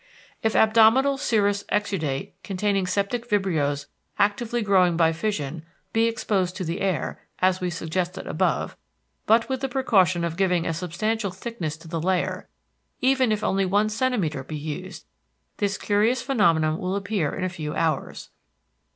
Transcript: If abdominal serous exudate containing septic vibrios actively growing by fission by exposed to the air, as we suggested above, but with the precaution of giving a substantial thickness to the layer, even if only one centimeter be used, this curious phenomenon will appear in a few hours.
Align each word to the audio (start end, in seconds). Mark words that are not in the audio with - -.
If 0.41 0.55
abdominal 0.55 1.19
serous 1.19 1.63
exudate 1.71 2.31
containing 2.43 2.87
septic 2.87 3.29
vibrios 3.29 3.85
actively 4.17 4.63
growing 4.63 4.97
by 4.97 5.13
fission 5.13 5.63
by 5.93 5.99
exposed 5.99 6.55
to 6.55 6.63
the 6.63 6.81
air, 6.81 7.21
as 7.37 7.61
we 7.61 7.69
suggested 7.69 8.25
above, 8.25 8.75
but 9.27 9.47
with 9.47 9.59
the 9.61 9.69
precaution 9.69 10.23
of 10.23 10.37
giving 10.37 10.65
a 10.65 10.73
substantial 10.73 11.29
thickness 11.29 11.77
to 11.77 11.87
the 11.87 12.01
layer, 12.01 12.49
even 12.99 13.31
if 13.31 13.43
only 13.43 13.63
one 13.67 13.89
centimeter 13.89 14.43
be 14.43 14.57
used, 14.57 15.05
this 15.57 15.77
curious 15.77 16.23
phenomenon 16.23 16.79
will 16.79 16.95
appear 16.95 17.35
in 17.35 17.43
a 17.43 17.47
few 17.47 17.75
hours. 17.75 18.29